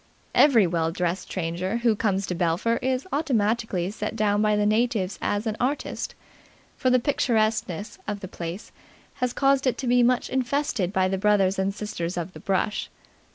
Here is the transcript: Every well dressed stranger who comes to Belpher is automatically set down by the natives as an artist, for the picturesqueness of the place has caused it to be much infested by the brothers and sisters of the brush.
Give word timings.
Every 0.33 0.65
well 0.65 0.91
dressed 0.91 1.29
stranger 1.29 1.77
who 1.77 1.95
comes 1.95 2.25
to 2.25 2.33
Belpher 2.33 2.77
is 2.81 3.05
automatically 3.13 3.91
set 3.91 4.15
down 4.15 4.41
by 4.41 4.55
the 4.55 4.65
natives 4.65 5.19
as 5.21 5.45
an 5.45 5.55
artist, 5.59 6.15
for 6.75 6.89
the 6.89 6.97
picturesqueness 6.97 7.99
of 8.07 8.21
the 8.21 8.27
place 8.27 8.71
has 9.17 9.31
caused 9.31 9.67
it 9.67 9.77
to 9.77 9.85
be 9.85 10.01
much 10.01 10.27
infested 10.27 10.91
by 10.91 11.07
the 11.07 11.19
brothers 11.19 11.59
and 11.59 11.71
sisters 11.71 12.17
of 12.17 12.33
the 12.33 12.39
brush. 12.39 12.89